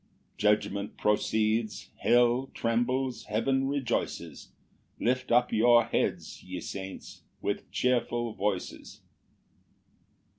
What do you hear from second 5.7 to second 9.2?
heads, ye saints, with cheerful voices.